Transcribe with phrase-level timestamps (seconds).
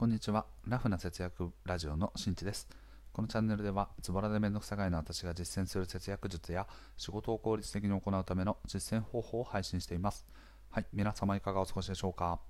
[0.00, 0.46] こんにちは。
[0.66, 2.66] ラフな節約ラジオのしんちです。
[3.12, 10.24] このチャンネルでは、ズボラでめんどくさがいの私が実践する節約術や仕事を効率的に行うための実践方法を配信しています。
[10.70, 12.40] はい、皆様いかがお過ごしでしょうか？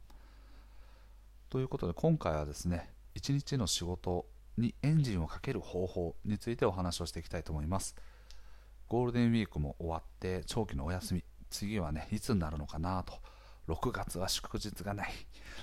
[1.49, 4.27] ということで、今回はですね、一日の仕事
[4.57, 7.97] にエンジンをかける方法についてお話をしていきたいと思います。
[8.87, 13.15] ゴールデンウィークも終わって、長期のお休み、次はね、いつになるのかなと。
[13.73, 15.13] 6月は祝日がない。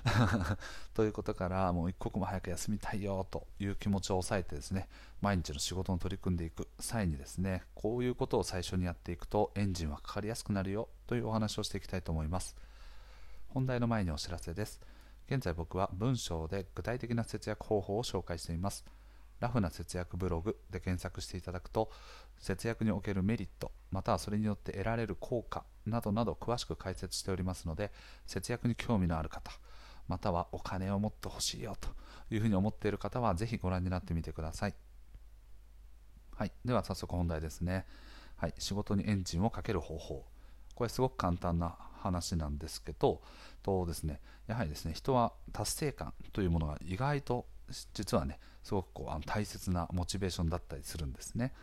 [0.94, 4.88] ということからもう一刻も早く休みたいよという気持ちを抑えてですね
[5.22, 12.56] 毎日の仕事に取り組んでいく際にですねこういうことを最初にやっていくとエンジンはかかりやすくなるよというお話をしていきたいと思います。
[13.50, 14.80] 本題の前にお知らせです。
[15.28, 18.86] 現在僕は文章で具体的な節約方法を紹介しています。
[19.40, 21.92] ラフな節約ブログで検索していただくと
[22.40, 27.92] 節約におけるメリットまたはそれによって得られる効果などなど詳しく解説しておりますので
[28.26, 29.52] 節約に興味のある方
[30.08, 31.90] またはお金を持ってほしいよと
[32.34, 34.74] いうふうに思っている方はぜひご覧になってみてください。
[36.36, 36.52] はい。
[36.64, 37.86] では早速本題ですね。
[38.38, 38.54] はい。
[38.58, 40.26] 仕事にエンジンをかける方法。
[40.76, 43.22] これすごく簡単な話なんですけど
[43.64, 47.48] とですねやはりですね人は達成感というものが意外と
[47.94, 51.54] 実はねすごくこうあの大切なモチベーションだったりするんですね。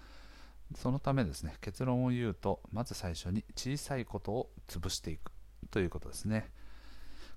[0.74, 5.30] そのためですね結論を言うとまず最初に小さいことを潰していく
[5.70, 6.50] ということですね。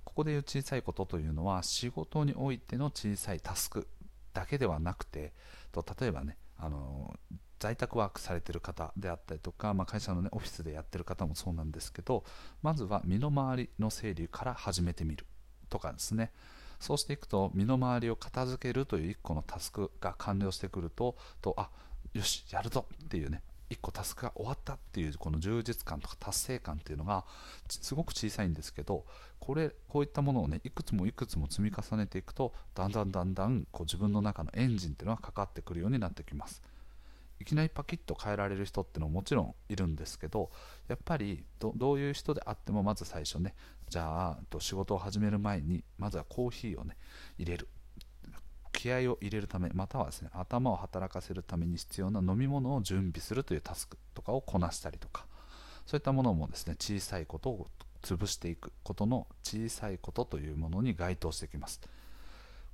[0.06, 3.90] ここで言う小さいことというのは仕事においての小さいタスク
[4.34, 5.34] だけではなくて
[5.74, 7.14] と例えばねあの
[7.60, 12.24] 在宅ワークされてる方であったりとか、まあ、会社の、ね、オフィスでやってる方もそうなんですけど
[12.62, 15.26] まずは身の回りの整理から始めてみる
[15.70, 16.32] とかですね。
[16.80, 21.70] そうしていくと身の回りを片付けるという1個のタスクが完了してくるととあ
[22.14, 27.26] よしやるぞっていうね1個タスクが終わったっていうこの充実感とか達成感っていうのが
[27.68, 29.06] すごく小さいんですけど
[29.40, 36.62] これこういったものをねいくつもいくつも積み重ねていくとだんだんだんだんこう自分の中のエンジンっていうのがかかってくるようになってきます。
[37.40, 40.52] いきなりパキッと変えられる人っていうのももちろんいるんですけど
[40.88, 43.56] やっぱりどういう人であってもまず最初ね
[43.90, 46.98] じゃあ仕事を始める前にまずはコーヒーをね
[47.38, 47.68] 入れる。
[48.74, 55.26] 気合を入れるためまたはですね頭を働かせるために必要な飲み物を準備するというタスクとかをこなしたりとか
[55.88, 57.68] そういったものもですね小さいことを
[58.04, 61.82] 潰していくことの小さいことというものに該当してきます。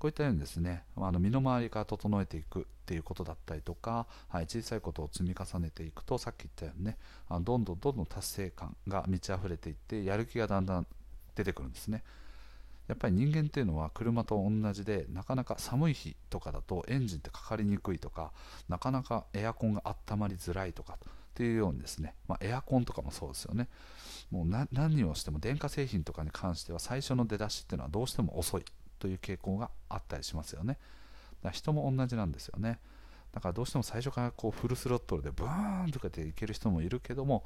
[0.04, 6.98] こういったようにですねあの身の回りから整えていくっていうことだったりとか、はい、小さいことを積み重ねていくとさっき言ったようにね
[7.30, 10.86] あのどんどんどんどん達成感が満ち溢れていってやる気がだんだん
[11.36, 12.04] 出てくるんですね。
[12.90, 18.34] やっぱり人間っていうのは車と同じでなかなか寒い日とかだとエンジンってかかりにくいとか
[18.68, 20.98] なかなかエアコンが温まりづらいとかっ
[21.34, 23.70] ていうようにですね、まあ、エアコンとかもそうですよね。
[24.32, 28.66] もう何をしても電化製品とかに関しては最初の出だしっていうのはどうしても遅い。
[29.04, 30.76] という傾向があったりしますよね。
[30.76, 30.80] だか
[31.50, 32.80] ら人も同じなんですよね。
[33.34, 37.44] だからどうしても最初からこうフルスロットルでブーンとかでいける人もいるけども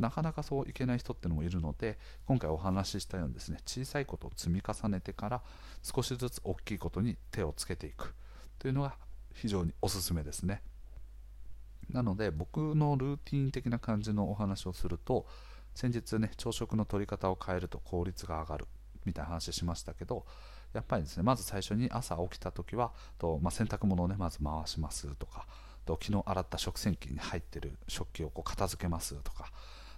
[0.00, 1.96] なかなかそういけない人ってのもいるので
[2.26, 5.42] 今回お話ししたようにですね小さいことを積み重ねてから
[5.82, 8.14] 少しずつ大きいことに手をつけていく。
[8.58, 8.96] というのが
[9.34, 10.62] 非常におすすめですね。
[11.90, 15.26] なので僕のルーティン的な感じのお話をすると
[15.74, 18.66] 先日ね朝食の取り方を変えると効率が上がる
[19.04, 20.24] みたいな話しましたけど
[20.72, 25.46] やっぱりですねまず最初に朝起きた時はと、まあ、洗濯物をねまず回しますとか
[25.84, 29.52] と昨日洗った食洗機に入ってる食器をこう片付けますとか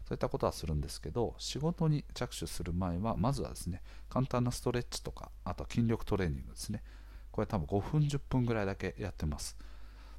[0.08, 6.82] そういったことはするんですけど仕事に着手する前はまずはですね簡単なストレッチとかあとは筋力トレーニングですね。
[7.30, 9.56] これ多分5分10分ぐらいだけやってます。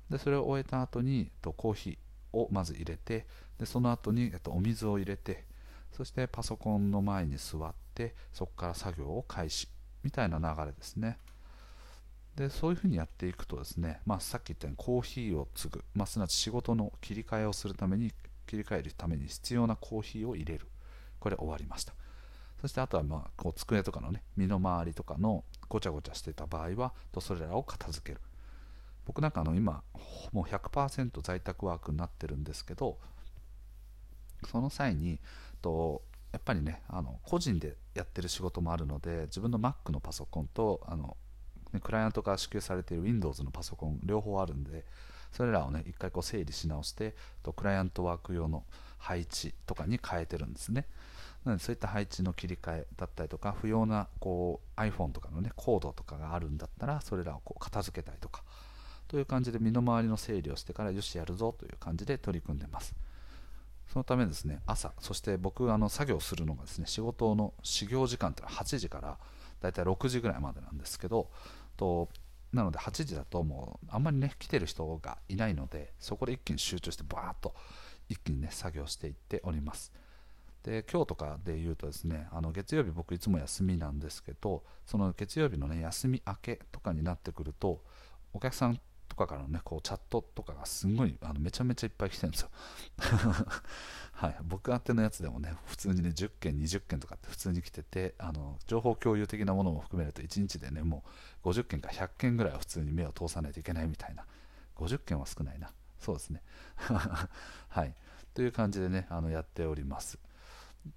[0.09, 3.25] でそれを終えた後にとコーヒーをまず入れて
[3.57, 5.45] でその後にとお水を入れて
[5.91, 9.67] そしてパソコンの前に座ってそこから作業を開始。
[10.03, 11.17] みたいな流れですね。
[12.35, 18.13] でそういうふうにやっていくとですね、まあ、さっき言ったようにコーヒーを継ぐ、まあ、すなわち仕事の切り替えをするために
[18.47, 20.67] 切り替えるために必要なコーヒーを入れる。
[21.19, 21.93] これ終わりました。
[22.61, 28.22] そしてあとはまあこう机とかのね身の回りとかのごちゃごちゃしてた場合はとそれらを片付ける。
[29.05, 29.81] 僕なんかあの今
[30.31, 32.99] もう100%在宅ワークになってるんですけど
[34.52, 35.19] その際に
[35.63, 41.17] とやっぱりねあの個人でやってる仕事もあるので自分の Mac のパソコンとあの、
[41.81, 44.85] クライアントから支給されている Windows のパソコン両方あるんで
[45.31, 48.63] それらをね一回こう整理し直してとクライアントワーク用の
[48.97, 50.85] 配置とかに変えてるんですね。
[51.46, 58.43] なのでそういった配置の切り替えだったりとか不要なこう iPhone とかのねコードとかがあるんだったらそれらをこう片付けたりとか
[59.07, 62.93] という感じで身の回りの整理をしてからよしやるぞという感じで取り組んでます。
[63.91, 69.18] そのためですね、朝、そして僕、あの作業するのがですね、仕事の始業時間というのは8時から
[69.62, 71.30] だいたい6時ぐらいまでなんですけど、
[71.76, 72.09] と
[72.52, 77.53] なので8時だともうあんまりね来てる人がいないのでそこで一気に集中してバーッと
[78.09, 79.91] 一気にね作業していっております。
[80.64, 87.82] で今日とかで言うとですねあの月曜日僕いつも休みなんですけどその月曜日のね休み明けとかになってくると
[88.34, 88.80] お客さん
[89.19, 92.49] かからのねこうチャットとかがすごいあのめちゃめちゃいっぱい来てるんですよ。
[94.13, 101.03] はい、僕宛てのやつでもね普通にね10件20件とかって普通に来ててあの情報共有的なものも含めると1日でねも
[101.43, 104.25] う50件か100件ぐらいは普通に目を通さないといけないみたいな。
[104.75, 105.71] 50件は少ないな。
[105.99, 106.41] そうですね。
[107.69, 107.93] はい。
[108.33, 110.17] という感じでねあのやっております。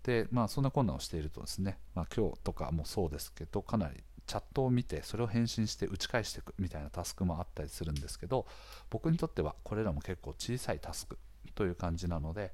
[0.05, 8.47] でまあそんな困難をしているとですね、まあ、今日とかもそうですけどかなりチャットを見てそれを返信して打ち返していくみたいなタスクもあったりするんですけど
[8.91, 11.19] 僕にとってはこれらも結構小さいタスク
[11.55, 12.53] という感じなので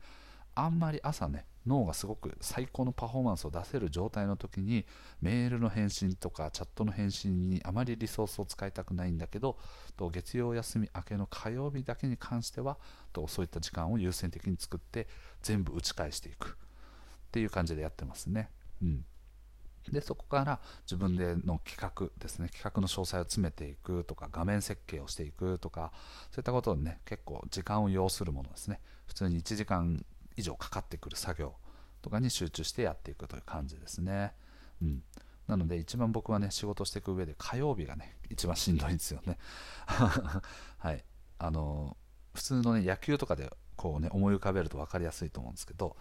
[0.54, 4.86] あんまり朝ね脳がすごく最高のパフォーマンスを出せる状態の時に
[5.20, 9.56] メールの返信とかチャットの返信にあまりリソースを使いたくないんだけど
[9.96, 12.78] と月曜休み明けの火曜日だけに関しては
[13.12, 15.06] とそういった時間を優先的に作って
[15.42, 16.56] 全部打ち返していく
[17.28, 18.50] っていう感じでやってますね。
[18.82, 19.04] うん
[19.92, 25.92] でそこから自分での企画ですね企画の詳細を詰めていくとか画面設計をしていくとか
[26.30, 30.04] そういったことにね結構時間を要するものですね普通に1時間
[30.36, 31.54] 以上かかってくる作業
[32.02, 34.32] とかに集中してやっていくという感じですね。
[34.80, 35.02] うん、
[35.48, 39.38] なので一番僕はね仕事していく上で火曜日がね一番しんどいんですよね。
[40.78, 41.04] はい
[41.38, 41.96] あの
[42.34, 45.96] 普通のね野球とかでこうね思い浮かべると分かりやすいと思うんですけど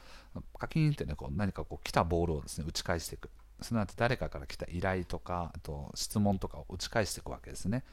[0.58, 3.30] カキーンってねこう何かこう来たボールをですね打ち返していく
[3.62, 7.84] すなわち誰かから来た依頼とかあと質問とかを打ち返していくわけですね。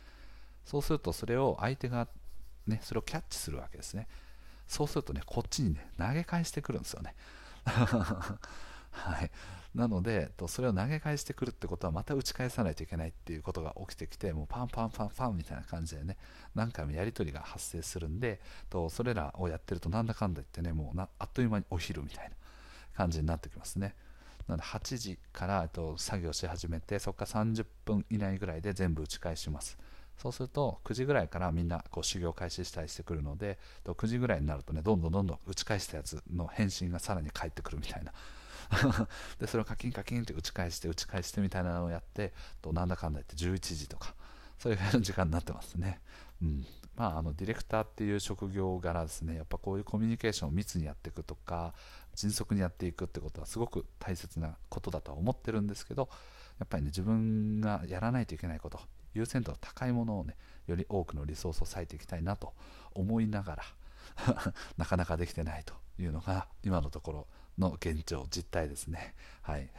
[0.65, 2.09] そうするとそれを相手が
[2.67, 4.07] ねそれをキャッチするわけですね。
[4.67, 7.15] そうするとね、こっちにね、投げ返してくるんですよね。
[8.91, 9.31] はい、
[9.75, 16.17] なのでそれを投げ返してくるってことはまた打ち返さないといけないっていうことが起きてきてもうパンパンパンパンみたいな感じでね
[16.55, 18.41] 何回もやり取りが発生するんで
[18.71, 22.37] とそれらをやってるとなんだかんだ言ってねもうあっという間にお昼みたいな
[22.95, 23.97] 感じになってきますね。
[24.49, 29.79] なので8時からと作業し始めてそこから30分以内ぐらいで全部打ち返します。
[30.17, 38.13] そうすると9時ぐらいからみんなこう修行開始したりしてくるので9時ぐらいになるとねどんどんどんどん打ち返したやつの返信がさらに返ってくるみたいな。
[39.39, 42.33] でそれをカキンカキンって打ち返して打ち返してみたいなのをやって
[42.63, 44.15] となんだかんだ言って11時とか
[44.59, 46.01] そういう時間になってますね、
[46.43, 46.67] うん。
[46.97, 49.35] まあ、あのディレクターっていう職業柄ですね。
[49.37, 51.75] やっぱこういうコミュニケーションを密にやっていくとか
[52.15, 56.09] 迅速にやっていくってことはすごく大切なことだとは思ってるんですけど
[56.59, 58.81] やっぱりね自分がやらないといけないこと
[59.15, 62.53] 優先度の高いものをねより多くのリソースを割いていきたいなと
[62.95, 63.65] 思いながら
[64.77, 67.27] なかなかできてないというのが今のところ
[67.59, 69.15] の現状実態ですね。
[69.43, 69.71] はい、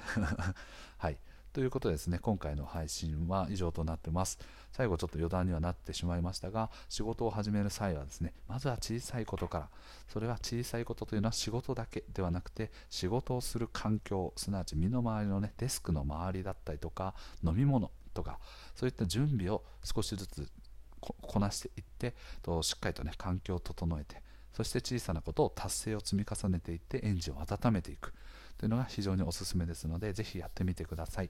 [0.98, 1.18] はい。
[1.56, 4.40] ということですね、今回の配信は以上となってます。
[4.74, 9.70] 最後ちょっと余談にはなってしまいましたが、仕事を始める際はですね、まずは小さいことから、
[10.10, 18.38] それは小さいことというのは仕事だけではなくて、仕事をする環境、すなわち身の回りのね、デスクの周りだったりとか、飲み物とか、
[18.76, 20.52] そういった準備を少しずつ
[21.00, 24.22] こなしていってとしっかりとね環境を整えて
[24.54, 28.14] そして小さなことを達成を積み重ねていってエンジンを温めていく
[28.58, 31.30] というのが非常におすすめですのでぜひやってみてください。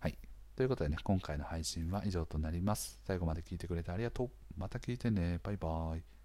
[0.00, 0.18] はい、
[0.56, 3.00] ということでね今回の配信は以上となります。
[3.06, 4.30] 最後まで聞いてくれてありがとう。
[4.56, 5.40] また聞いてね。
[5.42, 6.15] バイバーイ。